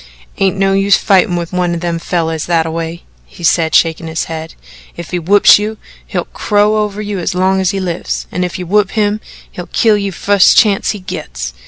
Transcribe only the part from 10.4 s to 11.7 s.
chance he gets.